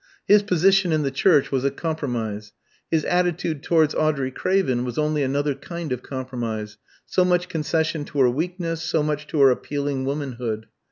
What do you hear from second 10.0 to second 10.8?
womanhood.